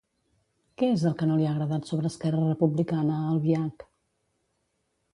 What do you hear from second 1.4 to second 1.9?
li ha agradat